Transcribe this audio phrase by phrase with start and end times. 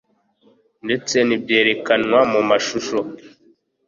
[0.85, 2.97] ndetse n' ibyerekanywa mu mashusho